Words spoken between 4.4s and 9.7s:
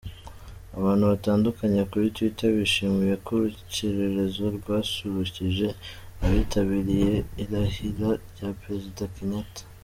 rwasurukije abitabiriye irahira rya Perezida Kenyatta.